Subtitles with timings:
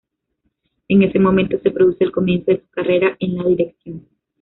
[0.87, 4.07] En ese momento se produce el comienzo de su carrera en la dirección.